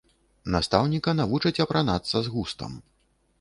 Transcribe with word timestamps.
Настаўніка 0.53 1.13
навучаць 1.19 1.55
апранацца 1.65 2.17
з 2.29 2.35
густам. 2.37 2.73